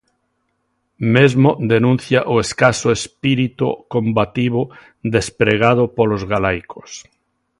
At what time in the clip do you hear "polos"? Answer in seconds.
5.97-6.23